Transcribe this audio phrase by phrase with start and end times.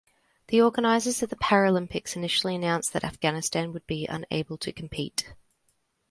[0.47, 5.35] The organizers of the Paralympics initially announced that Afghanistan would be unable to compete.